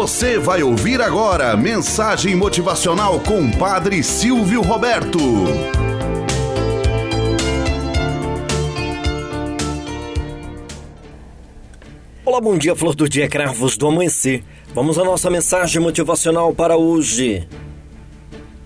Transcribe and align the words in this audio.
Você 0.00 0.38
vai 0.38 0.62
ouvir 0.62 1.02
agora 1.02 1.54
mensagem 1.58 2.34
motivacional 2.34 3.20
com 3.20 3.50
Padre 3.50 4.02
Silvio 4.02 4.62
Roberto. 4.62 5.18
Olá, 12.24 12.40
bom 12.40 12.56
dia, 12.56 12.74
flor 12.74 12.94
do 12.94 13.06
dia, 13.06 13.28
cravos 13.28 13.76
do 13.76 13.88
amanhecer. 13.88 14.42
Vamos 14.74 14.98
à 14.98 15.04
nossa 15.04 15.28
mensagem 15.28 15.82
motivacional 15.82 16.54
para 16.54 16.78
hoje. 16.78 17.46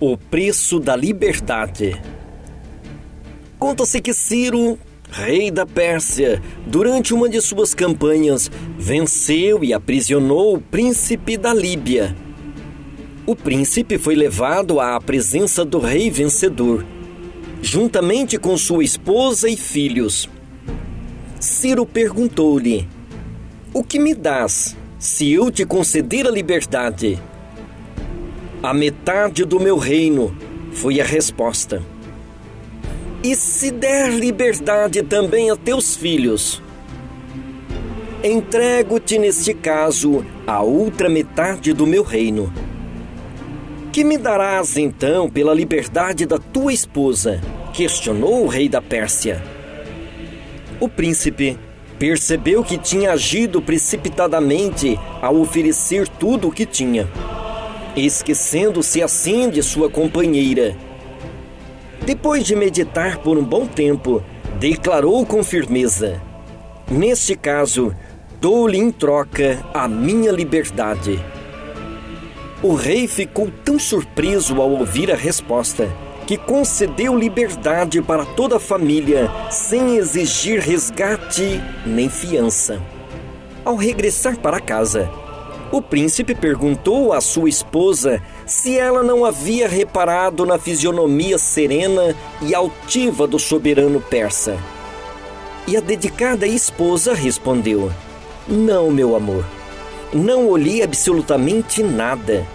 O 0.00 0.16
preço 0.16 0.80
da 0.80 0.96
liberdade. 0.96 2.00
Conta-se 3.58 4.00
que 4.00 4.14
Ciro 4.14 4.78
rei 5.10 5.50
da 5.50 5.66
Pérsia, 5.66 6.42
durante 6.66 7.14
uma 7.14 7.28
de 7.28 7.40
suas 7.40 7.74
campanhas, 7.74 8.50
venceu 8.78 9.64
e 9.64 9.72
aprisionou 9.72 10.56
o 10.56 10.60
príncipe 10.60 11.36
da 11.36 11.52
Líbia. 11.52 12.14
O 13.26 13.34
príncipe 13.36 13.98
foi 13.98 14.14
levado 14.14 14.80
à 14.80 14.98
presença 15.00 15.64
do 15.64 15.78
rei 15.78 16.10
vencedor, 16.10 16.84
juntamente 17.60 18.38
com 18.38 18.56
sua 18.56 18.84
esposa 18.84 19.48
e 19.48 19.56
filhos. 19.56 20.28
Ciro 21.40 21.84
perguntou-lhe: 21.84 22.88
O 23.72 23.84
que 23.84 23.98
me 23.98 24.14
dás 24.14 24.76
se 24.98 25.32
eu 25.32 25.50
te 25.50 25.64
conceder 25.64 26.26
a 26.26 26.30
liberdade? 26.30 27.20
A 28.62 28.74
metade 28.74 29.44
do 29.44 29.60
meu 29.60 29.76
reino, 29.76 30.36
foi 30.72 31.00
a 31.00 31.04
resposta. 31.04 31.82
E 33.22 33.34
se 33.34 33.70
der 33.70 34.10
liberdade 34.10 35.02
também 35.02 35.50
a 35.50 35.56
teus 35.56 35.96
filhos, 35.96 36.62
entrego-te 38.22 39.18
neste 39.18 39.52
caso 39.52 40.24
a 40.46 40.62
outra 40.62 41.08
metade 41.08 41.72
do 41.72 41.86
meu 41.86 42.02
reino. 42.04 42.52
Que 43.92 44.04
me 44.04 44.16
darás 44.16 44.76
então 44.76 45.28
pela 45.28 45.52
liberdade 45.52 46.26
da 46.26 46.38
tua 46.38 46.72
esposa? 46.72 47.40
questionou 47.78 48.44
o 48.44 48.48
rei 48.48 48.68
da 48.68 48.82
Pérsia. 48.82 49.40
O 50.80 50.88
príncipe 50.88 51.56
percebeu 51.96 52.64
que 52.64 52.76
tinha 52.76 53.12
agido 53.12 53.62
precipitadamente 53.62 54.98
ao 55.22 55.36
oferecer 55.36 56.08
tudo 56.08 56.48
o 56.48 56.52
que 56.52 56.66
tinha, 56.66 57.08
esquecendo-se 57.96 59.00
assim 59.00 59.48
de 59.48 59.62
sua 59.62 59.88
companheira 59.88 60.76
depois 62.08 62.42
de 62.42 62.56
meditar 62.56 63.18
por 63.18 63.36
um 63.36 63.44
bom 63.44 63.66
tempo, 63.66 64.22
declarou 64.58 65.26
com 65.26 65.44
firmeza: 65.44 66.22
Neste 66.90 67.36
caso, 67.36 67.94
dou-lhe 68.40 68.78
em 68.78 68.90
troca 68.90 69.62
a 69.74 69.86
minha 69.86 70.32
liberdade. 70.32 71.22
O 72.62 72.72
rei 72.72 73.06
ficou 73.06 73.50
tão 73.62 73.78
surpreso 73.78 74.58
ao 74.58 74.70
ouvir 74.70 75.12
a 75.12 75.14
resposta 75.14 75.86
que 76.26 76.38
concedeu 76.38 77.14
liberdade 77.14 78.00
para 78.00 78.24
toda 78.24 78.56
a 78.56 78.60
família 78.60 79.30
sem 79.50 79.96
exigir 79.96 80.60
resgate 80.60 81.60
nem 81.84 82.08
fiança. 82.08 82.80
Ao 83.66 83.76
regressar 83.76 84.38
para 84.38 84.60
casa, 84.60 85.10
o 85.70 85.82
príncipe 85.82 86.34
perguntou 86.34 87.12
à 87.12 87.20
sua 87.20 87.48
esposa 87.48 88.22
se 88.46 88.78
ela 88.78 89.02
não 89.02 89.24
havia 89.24 89.68
reparado 89.68 90.46
na 90.46 90.58
fisionomia 90.58 91.36
serena 91.36 92.16
e 92.40 92.54
altiva 92.54 93.26
do 93.26 93.38
soberano 93.38 94.00
persa. 94.00 94.56
E 95.66 95.76
a 95.76 95.80
dedicada 95.80 96.46
esposa 96.46 97.12
respondeu: 97.12 97.92
Não, 98.46 98.90
meu 98.90 99.14
amor. 99.14 99.44
Não 100.10 100.48
olhei 100.48 100.82
absolutamente 100.82 101.82
nada, 101.82 102.46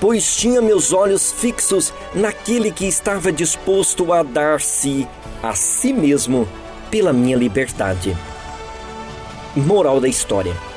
pois 0.00 0.36
tinha 0.36 0.62
meus 0.62 0.92
olhos 0.92 1.32
fixos 1.32 1.92
naquele 2.14 2.70
que 2.70 2.86
estava 2.86 3.32
disposto 3.32 4.12
a 4.12 4.22
dar-se 4.22 5.08
a 5.42 5.54
si 5.54 5.92
mesmo 5.92 6.48
pela 6.88 7.12
minha 7.12 7.36
liberdade. 7.36 8.16
Moral 9.56 10.00
da 10.00 10.06
história 10.06 10.69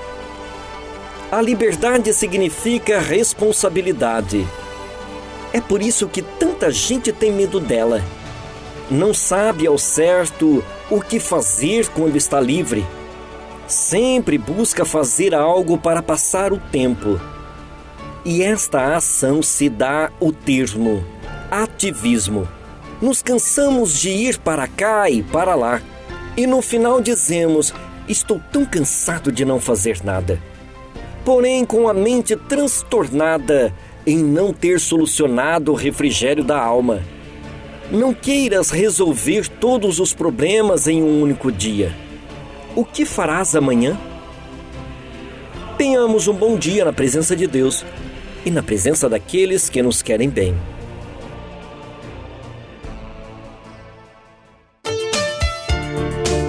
a 1.34 1.42
liberdade 1.42 2.14
significa 2.14 3.00
responsabilidade. 3.00 4.48
É 5.52 5.60
por 5.60 5.82
isso 5.82 6.08
que 6.08 6.22
tanta 6.22 6.70
gente 6.70 7.12
tem 7.12 7.32
medo 7.32 7.60
dela. 7.60 8.04
Não 8.92 9.16
sabe 9.16 9.66
ao 9.66 9.76
certo 9.76 10.64
o 10.92 11.02
que 11.02 11.20
fazer 11.20 11.90
quando 11.90 12.18
está 12.18 12.40
livre. 12.40 12.86
Sempre 13.68 14.38
busca 14.38 14.86
fazer 14.86 15.34
algo 15.34 15.76
para 15.76 16.04
passar 16.04 16.54
o 16.54 16.60
tempo. 16.72 17.20
E 18.24 18.44
esta 18.44 18.96
ação 18.96 19.42
se 19.42 19.70
dá 19.70 20.12
o 20.20 20.32
termo 20.32 21.04
ativismo. 21.50 22.48
Nos 23.02 23.24
cansamos 23.24 24.00
de 24.00 24.10
ir 24.10 24.38
para 24.38 24.68
cá 24.68 25.10
e 25.10 25.24
para 25.24 25.56
lá. 25.56 25.82
E 26.38 26.46
no 26.46 26.62
final 26.62 27.02
dizemos: 27.02 27.74
Estou 28.08 28.40
tão 28.52 28.64
cansado 28.64 29.32
de 29.32 29.44
não 29.44 29.60
fazer 29.60 30.04
nada 30.04 30.40
porém 31.26 31.66
com 31.66 31.88
a 31.88 31.94
mente 31.94 32.36
transtornada 32.36 33.74
em 34.06 34.18
não 34.18 34.52
ter 34.52 34.80
solucionado 34.80 35.72
o 35.72 35.76
refrigério 35.76 36.44
da 36.44 36.60
alma. 36.60 37.02
Não 37.92 38.14
queiras 38.14 38.70
resolver 38.70 39.48
todos 39.48 40.00
os 40.00 40.14
problemas 40.14 40.88
em 40.88 41.02
um 41.02 41.22
único 41.22 41.52
dia. 41.52 41.96
O 42.76 42.84
que 42.84 43.06
farás 43.06 43.56
amanhã? 43.56 43.98
Tenhamos 45.78 46.28
um 46.28 46.34
bom 46.34 46.58
dia 46.58 46.86
na 46.86 46.94
presença 46.94 47.36
de 47.36 47.48
Deus 47.48 47.86
e 48.46 48.52
na 48.52 48.64
presença 48.64 49.08
daqueles 49.08 49.70
que 49.70 49.82
nos 49.82 50.02
querem 50.02 50.30
bem. 50.30 50.56